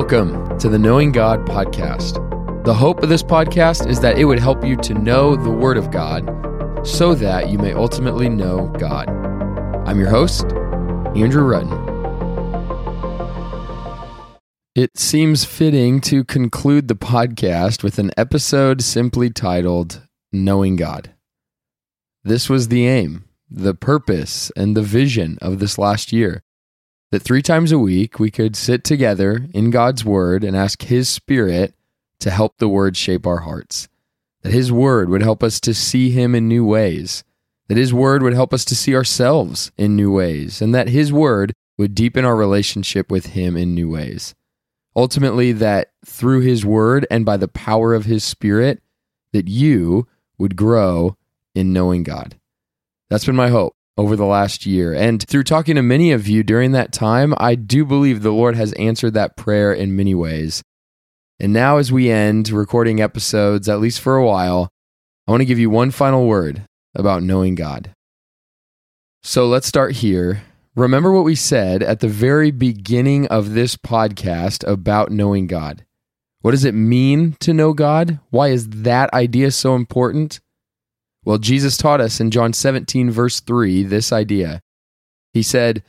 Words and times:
Welcome 0.00 0.58
to 0.60 0.70
the 0.70 0.78
Knowing 0.78 1.12
God 1.12 1.44
podcast. 1.44 2.14
The 2.64 2.72
hope 2.72 3.02
of 3.02 3.10
this 3.10 3.22
podcast 3.22 3.86
is 3.86 4.00
that 4.00 4.16
it 4.16 4.24
would 4.24 4.38
help 4.38 4.64
you 4.64 4.74
to 4.76 4.94
know 4.94 5.36
the 5.36 5.50
Word 5.50 5.76
of 5.76 5.90
God 5.90 6.26
so 6.86 7.14
that 7.16 7.50
you 7.50 7.58
may 7.58 7.74
ultimately 7.74 8.30
know 8.30 8.68
God. 8.78 9.10
I'm 9.86 10.00
your 10.00 10.08
host, 10.08 10.44
Andrew 11.14 11.44
Rutten. 11.44 11.70
It 14.74 14.98
seems 14.98 15.44
fitting 15.44 16.00
to 16.00 16.24
conclude 16.24 16.88
the 16.88 16.96
podcast 16.96 17.82
with 17.82 17.98
an 17.98 18.10
episode 18.16 18.80
simply 18.80 19.28
titled 19.28 20.00
Knowing 20.32 20.76
God. 20.76 21.10
This 22.24 22.48
was 22.48 22.68
the 22.68 22.86
aim, 22.86 23.26
the 23.50 23.74
purpose, 23.74 24.50
and 24.56 24.74
the 24.74 24.82
vision 24.82 25.36
of 25.42 25.58
this 25.58 25.76
last 25.76 26.10
year 26.10 26.42
that 27.10 27.22
three 27.22 27.42
times 27.42 27.72
a 27.72 27.78
week 27.78 28.18
we 28.18 28.30
could 28.30 28.54
sit 28.54 28.84
together 28.84 29.46
in 29.52 29.70
God's 29.70 30.04
Word 30.04 30.44
and 30.44 30.56
ask 30.56 30.82
His 30.82 31.08
Spirit 31.08 31.74
to 32.20 32.30
help 32.30 32.58
the 32.58 32.68
Word 32.68 32.96
shape 32.96 33.26
our 33.26 33.38
hearts. 33.38 33.88
That 34.42 34.52
His 34.52 34.70
Word 34.70 35.08
would 35.08 35.22
help 35.22 35.42
us 35.42 35.58
to 35.60 35.74
see 35.74 36.10
Him 36.10 36.34
in 36.34 36.46
new 36.46 36.64
ways. 36.64 37.24
That 37.68 37.76
His 37.76 37.92
Word 37.92 38.22
would 38.22 38.34
help 38.34 38.54
us 38.54 38.64
to 38.66 38.76
see 38.76 38.94
ourselves 38.94 39.72
in 39.76 39.96
new 39.96 40.12
ways. 40.12 40.62
And 40.62 40.74
that 40.74 40.88
His 40.88 41.12
Word 41.12 41.52
would 41.76 41.94
deepen 41.94 42.24
our 42.24 42.36
relationship 42.36 43.10
with 43.10 43.26
Him 43.26 43.56
in 43.56 43.74
new 43.74 43.90
ways. 43.90 44.34
Ultimately, 44.94 45.52
that 45.52 45.92
through 46.06 46.40
His 46.40 46.64
Word 46.64 47.06
and 47.10 47.24
by 47.24 47.36
the 47.36 47.48
power 47.48 47.92
of 47.92 48.04
His 48.04 48.22
Spirit, 48.22 48.82
that 49.32 49.48
you 49.48 50.06
would 50.38 50.56
grow 50.56 51.16
in 51.54 51.72
knowing 51.72 52.04
God. 52.04 52.36
That's 53.08 53.26
been 53.26 53.36
my 53.36 53.48
hope 53.48 53.74
over 54.00 54.16
the 54.16 54.24
last 54.24 54.64
year. 54.64 54.94
And 54.94 55.22
through 55.22 55.42
talking 55.42 55.76
to 55.76 55.82
many 55.82 56.10
of 56.10 56.26
you 56.26 56.42
during 56.42 56.72
that 56.72 56.90
time, 56.90 57.34
I 57.36 57.54
do 57.54 57.84
believe 57.84 58.22
the 58.22 58.30
Lord 58.30 58.56
has 58.56 58.72
answered 58.72 59.12
that 59.12 59.36
prayer 59.36 59.74
in 59.74 59.94
many 59.94 60.14
ways. 60.14 60.62
And 61.38 61.52
now, 61.52 61.76
as 61.76 61.92
we 61.92 62.10
end 62.10 62.48
recording 62.48 63.02
episodes, 63.02 63.68
at 63.68 63.78
least 63.78 64.00
for 64.00 64.16
a 64.16 64.24
while, 64.24 64.70
I 65.28 65.32
want 65.32 65.42
to 65.42 65.46
give 65.46 65.58
you 65.58 65.68
one 65.68 65.90
final 65.90 66.26
word 66.26 66.64
about 66.94 67.22
knowing 67.22 67.54
God. 67.54 67.92
So 69.22 69.46
let's 69.46 69.66
start 69.66 69.96
here. 69.96 70.44
Remember 70.74 71.12
what 71.12 71.24
we 71.24 71.34
said 71.34 71.82
at 71.82 72.00
the 72.00 72.08
very 72.08 72.50
beginning 72.50 73.26
of 73.26 73.52
this 73.52 73.76
podcast 73.76 74.66
about 74.66 75.10
knowing 75.10 75.46
God. 75.46 75.84
What 76.40 76.52
does 76.52 76.64
it 76.64 76.74
mean 76.74 77.36
to 77.40 77.52
know 77.52 77.74
God? 77.74 78.18
Why 78.30 78.48
is 78.48 78.66
that 78.70 79.12
idea 79.12 79.50
so 79.50 79.74
important? 79.74 80.40
Well, 81.24 81.38
Jesus 81.38 81.76
taught 81.76 82.00
us 82.00 82.20
in 82.20 82.30
John 82.30 82.52
17, 82.52 83.10
verse 83.10 83.40
3, 83.40 83.82
this 83.84 84.12
idea. 84.12 84.62
He 85.32 85.42
said, 85.42 85.82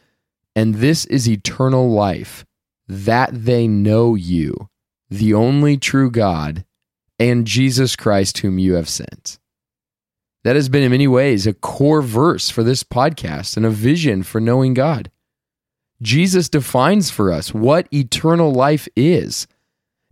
And 0.56 0.76
this 0.76 1.06
is 1.06 1.30
eternal 1.30 1.90
life, 1.90 2.46
that 2.88 3.30
they 3.46 3.68
know 3.68 4.16
you, 4.16 4.70
the 5.10 5.34
only 5.34 5.78
true 5.78 6.12
God, 6.12 6.66
and 7.18 7.48
Jesus 7.48 7.96
Christ, 7.96 8.40
whom 8.40 8.60
you 8.60 8.74
have 8.74 8.90
sent. 8.90 9.40
That 10.44 10.56
has 10.56 10.70
been 10.70 10.84
in 10.84 10.92
many 10.92 11.08
ways 11.08 11.46
a 11.46 11.54
core 11.54 12.02
verse 12.02 12.50
for 12.50 12.64
this 12.64 12.84
podcast 12.84 13.56
and 13.56 13.66
a 13.66 13.70
vision 13.70 14.24
for 14.24 14.42
knowing 14.42 14.74
God. 14.74 15.12
Jesus 16.02 16.50
defines 16.50 17.12
for 17.12 17.32
us 17.32 17.54
what 17.54 17.88
eternal 17.94 18.52
life 18.52 18.88
is 18.96 19.48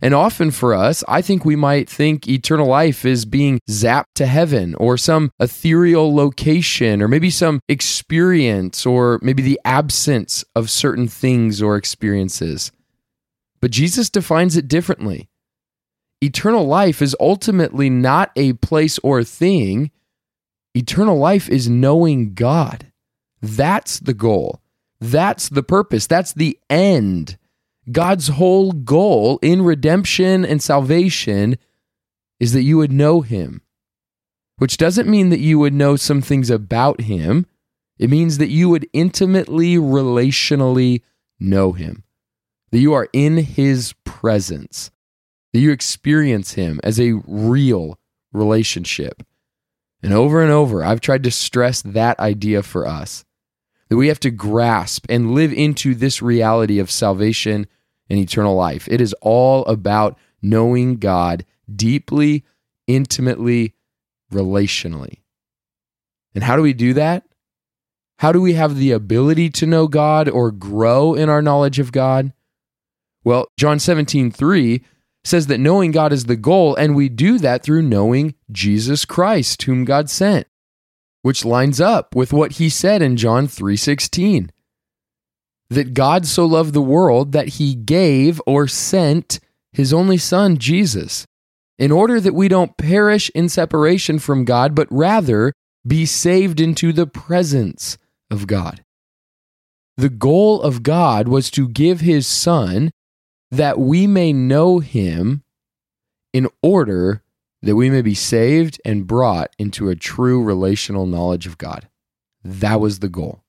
and 0.02 0.14
often 0.14 0.50
for 0.50 0.72
us, 0.72 1.04
I 1.06 1.20
think 1.20 1.44
we 1.44 1.56
might 1.56 1.88
think 1.88 2.26
eternal 2.26 2.66
life 2.66 3.04
is 3.04 3.26
being 3.26 3.60
zapped 3.68 4.14
to 4.14 4.26
heaven 4.26 4.74
or 4.76 4.96
some 4.96 5.30
ethereal 5.38 6.14
location 6.14 7.02
or 7.02 7.08
maybe 7.08 7.30
some 7.30 7.60
experience 7.68 8.86
or 8.86 9.18
maybe 9.22 9.42
the 9.42 9.60
absence 9.64 10.44
of 10.54 10.70
certain 10.70 11.06
things 11.06 11.60
or 11.60 11.76
experiences. 11.76 12.72
But 13.60 13.72
Jesus 13.72 14.08
defines 14.08 14.56
it 14.56 14.68
differently. 14.68 15.28
Eternal 16.22 16.66
life 16.66 17.02
is 17.02 17.16
ultimately 17.20 17.90
not 17.90 18.30
a 18.36 18.54
place 18.54 18.98
or 19.00 19.22
thing. 19.22 19.90
Eternal 20.74 21.18
life 21.18 21.48
is 21.48 21.68
knowing 21.68 22.32
God. 22.32 22.90
That's 23.42 23.98
the 24.00 24.14
goal. 24.14 24.60
That's 24.98 25.48
the 25.50 25.62
purpose. 25.62 26.06
That's 26.06 26.32
the 26.32 26.58
end 26.70 27.38
God's 27.92 28.28
whole 28.28 28.72
goal 28.72 29.38
in 29.42 29.62
redemption 29.62 30.44
and 30.44 30.62
salvation 30.62 31.58
is 32.38 32.52
that 32.52 32.62
you 32.62 32.76
would 32.78 32.92
know 32.92 33.20
Him, 33.20 33.62
which 34.58 34.76
doesn't 34.76 35.08
mean 35.08 35.30
that 35.30 35.40
you 35.40 35.58
would 35.58 35.74
know 35.74 35.96
some 35.96 36.20
things 36.22 36.50
about 36.50 37.02
Him. 37.02 37.46
It 37.98 38.10
means 38.10 38.38
that 38.38 38.50
you 38.50 38.68
would 38.68 38.86
intimately, 38.92 39.76
relationally 39.76 41.02
know 41.38 41.72
Him, 41.72 42.04
that 42.70 42.78
you 42.78 42.92
are 42.92 43.08
in 43.12 43.38
His 43.38 43.94
presence, 44.04 44.90
that 45.52 45.60
you 45.60 45.70
experience 45.70 46.52
Him 46.54 46.80
as 46.82 47.00
a 47.00 47.20
real 47.26 47.98
relationship. 48.32 49.22
And 50.02 50.12
over 50.14 50.42
and 50.42 50.50
over, 50.50 50.82
I've 50.82 51.00
tried 51.00 51.24
to 51.24 51.30
stress 51.30 51.82
that 51.82 52.18
idea 52.18 52.62
for 52.62 52.86
us 52.86 53.24
that 53.90 53.96
we 53.96 54.08
have 54.08 54.20
to 54.20 54.30
grasp 54.30 55.04
and 55.08 55.34
live 55.34 55.52
into 55.52 55.94
this 55.94 56.22
reality 56.22 56.78
of 56.78 56.90
salvation 56.90 57.66
and 58.10 58.18
eternal 58.18 58.54
life. 58.54 58.88
It 58.90 59.00
is 59.00 59.14
all 59.22 59.64
about 59.66 60.18
knowing 60.42 60.96
God 60.96 61.46
deeply, 61.74 62.44
intimately, 62.86 63.74
relationally. 64.32 65.20
And 66.34 66.44
how 66.44 66.56
do 66.56 66.62
we 66.62 66.72
do 66.72 66.92
that? 66.94 67.24
How 68.18 68.32
do 68.32 68.40
we 68.40 68.52
have 68.54 68.76
the 68.76 68.92
ability 68.92 69.48
to 69.50 69.66
know 69.66 69.88
God 69.88 70.28
or 70.28 70.50
grow 70.50 71.14
in 71.14 71.28
our 71.28 71.40
knowledge 71.40 71.78
of 71.78 71.92
God? 71.92 72.32
Well, 73.24 73.48
John 73.56 73.78
17, 73.78 74.30
3 74.30 74.84
says 75.24 75.46
that 75.46 75.60
knowing 75.60 75.90
God 75.90 76.12
is 76.12 76.24
the 76.24 76.36
goal, 76.36 76.74
and 76.74 76.94
we 76.94 77.08
do 77.08 77.38
that 77.38 77.62
through 77.62 77.82
knowing 77.82 78.34
Jesus 78.50 79.04
Christ, 79.04 79.62
whom 79.62 79.84
God 79.84 80.10
sent, 80.10 80.46
which 81.22 81.44
lines 81.44 81.80
up 81.80 82.14
with 82.14 82.32
what 82.32 82.52
he 82.52 82.68
said 82.68 83.02
in 83.02 83.16
John 83.16 83.46
3 83.46 83.76
16 83.76 84.50
that 85.70 85.94
God 85.94 86.26
so 86.26 86.44
loved 86.44 86.74
the 86.74 86.82
world 86.82 87.32
that 87.32 87.48
he 87.48 87.74
gave 87.74 88.42
or 88.46 88.66
sent 88.66 89.40
his 89.72 89.92
only 89.92 90.18
son, 90.18 90.58
Jesus, 90.58 91.26
in 91.78 91.92
order 91.92 92.20
that 92.20 92.34
we 92.34 92.48
don't 92.48 92.76
perish 92.76 93.30
in 93.34 93.48
separation 93.48 94.18
from 94.18 94.44
God, 94.44 94.74
but 94.74 94.88
rather 94.90 95.52
be 95.86 96.04
saved 96.04 96.60
into 96.60 96.92
the 96.92 97.06
presence 97.06 97.96
of 98.30 98.46
God. 98.46 98.84
The 99.96 100.08
goal 100.08 100.60
of 100.60 100.82
God 100.82 101.28
was 101.28 101.50
to 101.52 101.68
give 101.68 102.00
his 102.00 102.26
son 102.26 102.90
that 103.50 103.78
we 103.78 104.06
may 104.06 104.32
know 104.32 104.78
him 104.78 105.42
in 106.32 106.48
order 106.62 107.22
that 107.62 107.76
we 107.76 107.90
may 107.90 108.02
be 108.02 108.14
saved 108.14 108.80
and 108.84 109.06
brought 109.06 109.54
into 109.58 109.88
a 109.88 109.96
true 109.96 110.42
relational 110.42 111.06
knowledge 111.06 111.46
of 111.46 111.58
God. 111.58 111.88
That 112.42 112.80
was 112.80 113.00
the 113.00 113.08
goal. 113.08 113.42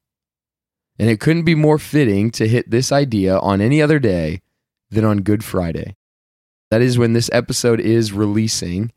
And 1.02 1.10
it 1.10 1.20
couldn't 1.20 1.46
be 1.46 1.56
more 1.56 1.80
fitting 1.80 2.30
to 2.30 2.48
hit 2.48 2.70
this 2.70 2.92
idea 2.92 3.40
on 3.40 3.60
any 3.60 3.82
other 3.82 3.98
day 3.98 4.44
than 4.92 5.04
on 5.04 5.24
Good 5.24 5.44
Friday. 5.44 5.96
That 6.70 6.84
is 6.84 7.00
when 7.00 7.14
this 7.14 7.28
episode 7.34 7.80
is 7.80 8.14
releasing. 8.14 8.92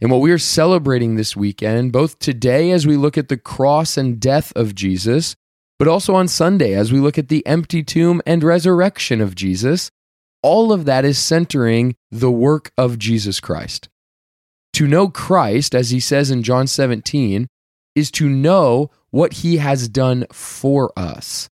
And 0.00 0.10
what 0.10 0.20
we 0.20 0.32
are 0.32 0.38
celebrating 0.38 1.14
this 1.14 1.36
weekend, 1.36 1.92
both 1.92 2.18
today 2.18 2.72
as 2.72 2.88
we 2.88 2.96
look 2.96 3.16
at 3.16 3.28
the 3.28 3.36
cross 3.36 3.96
and 3.96 4.18
death 4.18 4.52
of 4.56 4.74
Jesus, 4.74 5.36
but 5.78 5.86
also 5.86 6.12
on 6.12 6.26
Sunday 6.26 6.74
as 6.74 6.90
we 6.90 6.98
look 6.98 7.18
at 7.18 7.28
the 7.28 7.46
empty 7.46 7.84
tomb 7.84 8.20
and 8.26 8.42
resurrection 8.42 9.20
of 9.20 9.36
Jesus, 9.36 9.92
all 10.42 10.72
of 10.72 10.86
that 10.86 11.04
is 11.04 11.20
centering 11.20 11.94
the 12.10 12.32
work 12.32 12.72
of 12.76 12.98
Jesus 12.98 13.38
Christ. 13.38 13.88
To 14.72 14.88
know 14.88 15.06
Christ, 15.06 15.72
as 15.72 15.90
he 15.90 16.00
says 16.00 16.32
in 16.32 16.42
John 16.42 16.66
17, 16.66 17.46
is 17.94 18.10
to 18.12 18.28
know 18.28 18.90
what 19.10 19.34
he 19.34 19.56
has 19.58 19.88
done 19.88 20.26
for 20.32 20.92
us. 20.96 21.48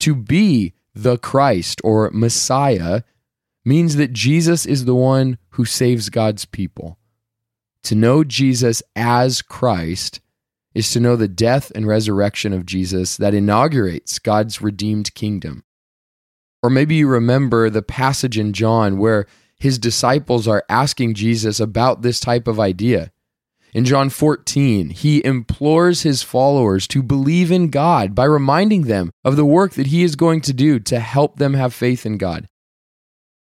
To 0.00 0.14
be 0.14 0.74
the 0.94 1.18
Christ 1.18 1.80
or 1.84 2.10
Messiah 2.12 3.02
means 3.64 3.96
that 3.96 4.12
Jesus 4.12 4.66
is 4.66 4.84
the 4.84 4.94
one 4.94 5.38
who 5.50 5.64
saves 5.64 6.08
God's 6.08 6.44
people. 6.44 6.98
To 7.84 7.94
know 7.94 8.24
Jesus 8.24 8.82
as 8.96 9.42
Christ 9.42 10.20
is 10.74 10.90
to 10.92 11.00
know 11.00 11.16
the 11.16 11.28
death 11.28 11.72
and 11.74 11.86
resurrection 11.86 12.52
of 12.52 12.66
Jesus 12.66 13.16
that 13.16 13.34
inaugurates 13.34 14.18
God's 14.18 14.62
redeemed 14.62 15.14
kingdom. 15.14 15.64
Or 16.62 16.70
maybe 16.70 16.96
you 16.96 17.08
remember 17.08 17.70
the 17.70 17.82
passage 17.82 18.38
in 18.38 18.52
John 18.52 18.98
where 18.98 19.26
his 19.58 19.78
disciples 19.78 20.46
are 20.46 20.64
asking 20.68 21.14
Jesus 21.14 21.60
about 21.60 22.02
this 22.02 22.20
type 22.20 22.46
of 22.46 22.60
idea. 22.60 23.12
In 23.72 23.84
John 23.84 24.10
14, 24.10 24.90
he 24.90 25.24
implores 25.24 26.02
his 26.02 26.22
followers 26.22 26.88
to 26.88 27.02
believe 27.02 27.52
in 27.52 27.68
God 27.68 28.14
by 28.14 28.24
reminding 28.24 28.82
them 28.82 29.10
of 29.24 29.36
the 29.36 29.44
work 29.44 29.74
that 29.74 29.88
he 29.88 30.02
is 30.02 30.16
going 30.16 30.40
to 30.42 30.52
do 30.52 30.80
to 30.80 30.98
help 30.98 31.36
them 31.36 31.54
have 31.54 31.72
faith 31.72 32.04
in 32.04 32.18
God. 32.18 32.48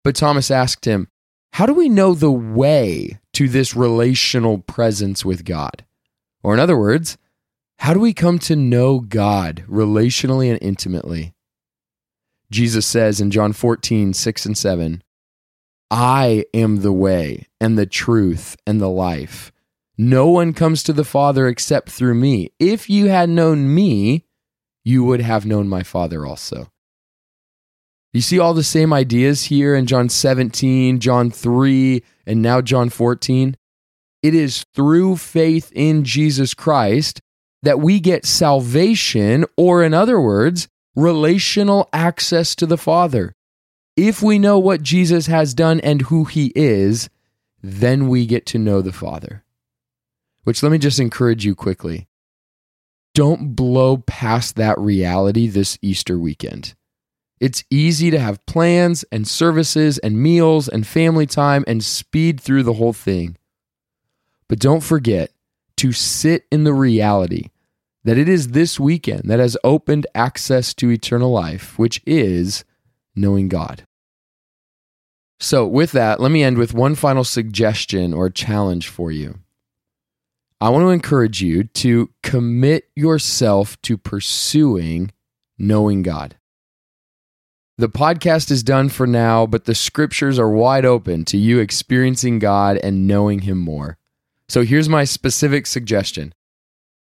But 0.05 0.17
Thomas 0.17 0.51
asked 0.51 0.85
him, 0.85 1.09
How 1.55 1.65
do 1.65 1.73
we 1.73 1.89
know 1.89 2.15
the 2.15 2.31
way 2.31 3.21
to 3.35 3.49
this 3.49 3.75
relational 3.75 4.59
presence 4.59 5.25
with 5.25 5.45
God? 5.45 5.85
Or, 6.43 6.53
in 6.53 6.61
other 6.61 6.77
words, 6.77 7.17
how 7.79 7.95
do 7.95 8.01
we 8.01 8.13
come 8.13 8.39
to 8.41 8.57
know 8.57 9.01
God 9.01 9.65
relationally 9.69 10.51
and 10.51 10.59
intimately? 10.61 11.33
Jesus 12.51 12.87
says 12.87 13.21
in 13.21 13.31
John 13.31 13.53
14, 13.53 14.13
6 14.13 14.47
and 14.47 14.59
7, 14.59 15.03
I 15.91 16.45
am 16.53 16.77
the 16.77 16.93
way 16.93 17.47
and 17.61 17.79
the 17.79 17.87
truth 17.87 18.57
and 18.67 18.81
the 18.81 18.89
life. 18.89 19.52
No 19.99 20.29
one 20.29 20.53
comes 20.53 20.83
to 20.85 20.93
the 20.93 21.05
Father 21.05 21.49
except 21.49 21.91
through 21.91 22.15
me. 22.15 22.51
If 22.59 22.89
you 22.89 23.09
had 23.09 23.29
known 23.29 23.75
me, 23.75 24.25
you 24.85 25.05
would 25.05 25.21
have 25.21 25.47
known 25.47 25.69
my 25.69 25.83
Father 25.83 26.27
also. 26.27 26.71
You 28.13 28.21
see 28.21 28.39
all 28.39 28.53
the 28.53 28.63
same 28.63 28.93
ideas 28.93 29.45
here 29.45 29.75
in 29.75 29.87
John 29.87 30.09
17, 30.09 30.99
John 30.99 31.31
3, 31.31 32.03
and 32.27 32.43
now 32.43 32.61
John 32.61 32.91
14? 32.91 33.57
It 34.23 34.35
is 34.35 34.65
through 34.75 35.17
faith 35.17 35.73
in 35.75 36.05
Jesus 36.05 36.53
Christ 36.55 37.21
that 37.63 37.81
we 37.81 38.01
get 38.01 38.27
salvation, 38.27 39.45
or 39.57 39.83
in 39.83 39.95
other 39.95 40.21
words, 40.21 40.69
relational 40.95 41.89
access 41.93 42.55
to 42.57 42.67
the 42.67 42.77
Father. 42.77 43.35
If 43.97 44.23
we 44.23 44.39
know 44.39 44.59
what 44.59 44.83
Jesus 44.83 45.27
has 45.27 45.55
done 45.55 45.81
and 45.81 46.03
who 46.03 46.25
he 46.25 46.53
is, 46.55 47.09
then 47.63 48.09
we 48.09 48.27
get 48.27 48.47
to 48.47 48.59
know 48.59 48.83
the 48.83 48.93
Father. 48.93 49.42
Which 50.45 50.63
let 50.63 50.73
me 50.73 50.79
just 50.79 50.99
encourage 50.99 51.45
you 51.45 51.55
quickly. 51.55 52.09
Don't 53.15 53.55
blow 53.55 53.99
past 53.99 54.57
that 54.57 54.79
reality 54.79 55.47
this 55.47 55.79
Easter 55.83 56.19
weekend. 56.19 56.75
It's 57.41 57.65
easy 57.71 58.11
to 58.11 58.19
have 58.19 58.45
plans 58.47 59.05
and 59.11 59.27
services 59.27 59.99
and 59.99 60.23
meals 60.23 60.69
and 60.69 60.87
family 60.87 61.27
time 61.27 61.65
and 61.67 61.85
speed 61.85 62.41
through 62.41 62.63
the 62.63 62.75
whole 62.75 62.93
thing. 62.93 63.37
But 64.49 64.61
don't 64.61 64.83
forget 64.83 65.33
to 65.79 65.93
sit 65.93 66.45
in 66.53 66.65
the 66.65 66.73
reality 66.73 67.51
that 68.05 68.19
it 68.19 68.29
is 68.29 68.49
this 68.49 68.79
weekend 68.79 69.23
that 69.25 69.41
has 69.41 69.57
opened 69.65 70.07
access 70.15 70.75
to 70.75 70.91
eternal 70.91 71.31
life, 71.31 71.79
which 71.79 72.01
is 72.07 72.65
knowing 73.15 73.49
God. 73.49 73.87
So, 75.41 75.67
with 75.67 75.93
that, 75.93 76.21
let 76.21 76.31
me 76.31 76.45
end 76.45 76.59
with 76.59 76.73
one 76.75 76.95
final 76.95 77.25
suggestion 77.25 78.15
or 78.15 78.31
challenge 78.31 78.89
for 78.89 79.11
you. 79.11 79.41
I 80.63 80.69
want 80.69 80.85
to 80.85 80.91
encourage 80.91 81.43
you 81.43 81.65
to 81.65 82.11
commit 82.23 82.89
yourself 82.95 83.83
to 83.83 83.99
pursuing 83.99 85.11
knowing 85.59 86.03
God. 86.03 86.37
The 87.79 87.89
podcast 87.89 88.49
is 88.49 88.63
done 88.63 88.89
for 88.89 89.05
now, 89.05 89.45
but 89.45 89.65
the 89.65 89.75
scriptures 89.75 90.39
are 90.39 90.49
wide 90.49 90.85
open 90.85 91.25
to 91.25 91.37
you 91.37 91.59
experiencing 91.59 92.39
God 92.39 92.77
and 92.77 93.09
knowing 93.09 93.41
Him 93.41 93.59
more. 93.59 93.99
So 94.49 94.63
here's 94.63 94.89
my 94.89 95.03
specific 95.03 95.67
suggestion 95.67 96.33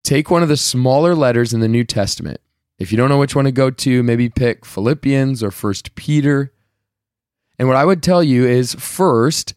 take 0.05 0.29
one 0.29 0.41
of 0.41 0.47
the 0.47 0.55
smaller 0.55 1.13
letters 1.13 1.53
in 1.53 1.59
the 1.59 1.67
New 1.67 1.83
Testament. 1.83 2.39
If 2.77 2.93
you 2.93 2.97
don't 2.97 3.09
know 3.09 3.19
which 3.19 3.35
one 3.35 3.43
to 3.43 3.51
go 3.51 3.69
to, 3.69 4.03
maybe 4.03 4.29
pick 4.29 4.65
Philippians 4.65 5.43
or 5.43 5.51
First 5.51 5.95
Peter. 5.95 6.53
And 7.57 7.67
what 7.67 7.75
I 7.75 7.83
would 7.83 8.01
tell 8.01 8.23
you 8.23 8.45
is 8.45 8.73
first, 8.75 9.53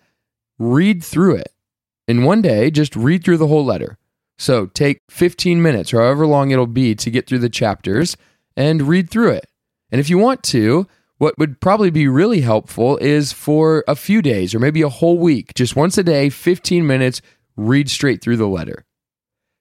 read 0.59 1.05
through 1.05 1.37
it. 1.37 1.53
In 2.09 2.25
one 2.25 2.43
day, 2.43 2.71
just 2.71 2.97
read 2.97 3.25
through 3.25 3.39
the 3.39 3.47
whole 3.47 3.65
letter. 3.65 3.99
So 4.39 4.67
take 4.67 4.99
15 5.11 5.63
minutes 5.63 5.95
or 5.95 6.01
however 6.01 6.27
long 6.27 6.51
it'll 6.51 6.67
be 6.67 6.95
to 6.97 7.11
get 7.11 7.27
through 7.27 7.39
the 7.39 7.49
chapters 7.49 8.17
and 8.57 8.83
read 8.83 9.09
through 9.11 9.31
it. 9.31 9.47
And 9.91 10.01
if 10.01 10.11
you 10.11 10.19
want 10.19 10.43
to, 10.45 10.87
what 11.19 11.39
would 11.39 11.61
probably 11.61 11.91
be 11.91 12.09
really 12.09 12.41
helpful 12.41 12.97
is 12.97 13.33
for 13.33 13.85
a 13.87 13.95
few 13.95 14.23
days 14.23 14.55
or 14.55 14.59
maybe 14.59 14.83
a 14.83 14.89
whole 14.89 15.19
week, 15.19 15.55
just 15.55 15.77
once 15.77 15.97
a 15.97 16.03
day, 16.03 16.29
15 16.29 16.85
minutes, 16.87 17.23
read 17.57 17.89
straight 17.89 18.21
through 18.21 18.39
the 18.39 18.49
letter. 18.49 18.85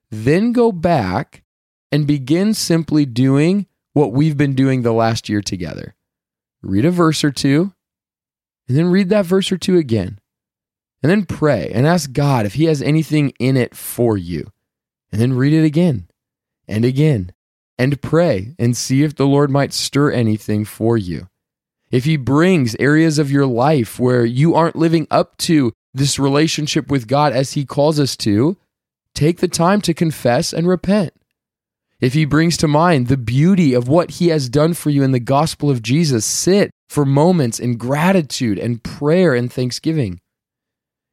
Then 0.10 0.52
go 0.52 0.72
back 0.72 1.44
and 1.92 2.08
begin 2.08 2.54
simply 2.54 3.06
doing 3.06 3.68
what 3.94 4.14
we've 4.14 4.38
been 4.38 4.56
doing 4.56 4.82
the 4.82 4.94
last 4.94 5.30
year 5.30 5.42
together. 5.42 5.96
Read 6.62 6.86
a 6.86 6.92
verse 6.92 7.24
or 7.24 7.32
two, 7.32 7.74
and 8.68 8.78
then 8.78 8.88
read 8.88 9.10
that 9.10 9.26
verse 9.26 9.52
or 9.52 9.58
two 9.58 9.78
again. 9.78 10.20
And 11.04 11.10
then 11.10 11.26
pray 11.26 11.72
and 11.74 11.88
ask 11.88 12.12
God 12.12 12.46
if 12.46 12.54
He 12.54 12.66
has 12.66 12.82
anything 12.82 13.34
in 13.40 13.58
it 13.58 13.76
for 13.76 14.18
you. 14.18 14.52
And 15.12 15.20
then 15.20 15.34
read 15.34 15.54
it 15.54 15.66
again 15.66 16.08
and 16.68 16.86
again 16.86 17.34
and 17.78 18.02
pray 18.02 18.56
and 18.60 18.78
see 18.78 19.04
if 19.04 19.16
the 19.16 19.26
Lord 19.26 19.50
might 19.50 19.74
stir 19.74 20.12
anything 20.12 20.66
for 20.66 20.98
you. 20.98 21.28
If 21.90 22.06
He 22.06 22.16
brings 22.18 22.76
areas 22.80 23.20
of 23.20 23.32
your 23.32 23.48
life 23.48 24.00
where 24.00 24.24
you 24.24 24.56
aren't 24.56 24.76
living 24.76 25.08
up 25.10 25.38
to 25.40 25.74
this 25.94 26.20
relationship 26.20 26.90
with 26.90 27.08
God 27.08 27.34
as 27.34 27.54
He 27.54 27.66
calls 27.66 28.00
us 28.00 28.16
to, 28.18 28.58
take 29.14 29.40
the 29.40 29.48
time 29.48 29.82
to 29.82 29.94
confess 29.94 30.54
and 30.54 30.68
repent. 30.68 31.14
If 32.00 32.14
He 32.14 32.26
brings 32.26 32.58
to 32.58 32.68
mind 32.68 33.08
the 33.08 33.18
beauty 33.18 33.74
of 33.74 33.88
what 33.88 34.12
He 34.12 34.30
has 34.30 34.48
done 34.50 34.74
for 34.74 34.90
you 34.90 35.04
in 35.04 35.12
the 35.12 35.20
gospel 35.20 35.70
of 35.70 35.82
Jesus, 35.84 36.26
sit 36.26 36.72
for 36.88 37.06
moments 37.06 37.60
in 37.60 37.78
gratitude 37.78 38.58
and 38.58 38.84
prayer 38.84 39.34
and 39.34 39.52
thanksgiving. 39.52 40.20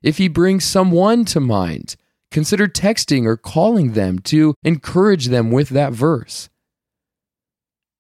If 0.03 0.19
He 0.19 0.29
brings 0.29 0.65
someone 0.65 1.25
to 1.27 1.41
mind, 1.41 1.97
consider 2.31 2.69
texting 2.69 3.27
or 3.27 3.37
calling 3.37 3.93
them 3.93 4.19
to 4.21 4.55
encourage 4.63 5.27
them 5.27 5.51
with 5.51 5.71
that 5.71 5.93
verse. 5.93 6.49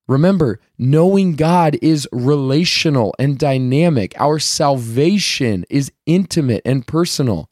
Remember, 0.08 0.58
knowing 0.78 1.36
God 1.36 1.76
is 1.82 2.08
relational 2.12 3.14
and 3.18 3.38
dynamic. 3.38 4.14
Our 4.18 4.38
salvation 4.38 5.66
is 5.68 5.92
intimate 6.06 6.62
and 6.64 6.86
personal. 6.86 7.50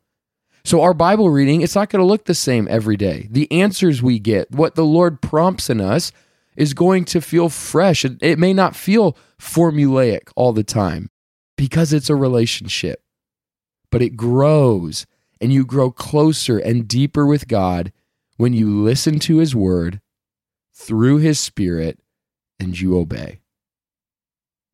So, 0.65 0.81
our 0.81 0.95
Bible 0.95 1.31
reading, 1.31 1.61
it's 1.61 1.77
not 1.77 1.91
going 1.91 2.01
to 2.01 2.07
look 2.07 2.25
the 2.25 2.35
same 2.35 2.67
every 2.69 2.97
day. 2.97 3.29
The 3.31 3.51
answers 3.53 4.03
we 4.03 4.19
get, 4.19 4.51
what 4.51 4.75
the 4.75 4.85
Lord 4.85 5.21
prompts 5.21 5.71
in 5.71 5.81
us, 5.81 6.13
is 6.57 6.73
going 6.73 7.05
to 7.05 7.21
feel 7.21 7.51
fresh. 7.51 8.05
It 8.05 8.39
may 8.39 8.53
not 8.53 8.75
feel 8.75 9.17
formulaic 9.39 10.31
all 10.35 10.53
the 10.53 10.65
time 10.65 11.11
because 11.57 11.93
it's 11.93 12.11
a 12.11 12.17
relationship, 12.17 13.03
but 13.91 14.03
it 14.03 14.17
grows 14.17 15.07
and 15.41 15.53
you 15.53 15.65
grow 15.65 15.91
closer 15.91 16.59
and 16.59 16.89
deeper 16.89 17.27
with 17.27 17.49
God 17.49 17.93
when 18.37 18.53
you 18.53 18.83
listen 18.83 19.19
to 19.21 19.39
His 19.39 19.55
word 19.55 20.01
through 20.75 21.19
His 21.19 21.39
Spirit 21.39 21.99
and 22.59 22.79
you 22.79 22.99
obey. 22.99 23.41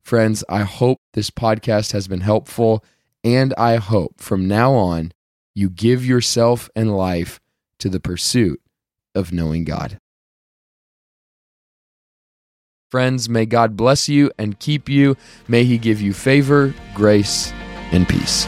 Friends, 0.03 0.43
I 0.49 0.63
hope 0.63 0.99
this 1.13 1.29
podcast 1.29 1.93
has 1.93 2.07
been 2.07 2.21
helpful, 2.21 2.83
and 3.23 3.53
I 3.57 3.77
hope 3.77 4.19
from 4.19 4.47
now 4.47 4.73
on 4.73 5.13
you 5.55 5.69
give 5.69 6.05
yourself 6.05 6.69
and 6.75 6.95
life 6.95 7.39
to 7.79 7.89
the 7.89 8.01
pursuit 8.01 8.61
of 9.15 9.31
knowing 9.31 9.63
God. 9.63 9.99
Friends, 12.91 13.27
may 13.27 13.45
God 13.45 13.75
bless 13.75 14.07
you 14.07 14.31
and 14.37 14.59
keep 14.59 14.87
you. 14.87 15.17
May 15.47 15.63
He 15.63 15.77
give 15.77 15.99
you 15.99 16.13
favor, 16.13 16.73
grace, 16.93 17.51
and 17.91 18.07
peace. 18.07 18.45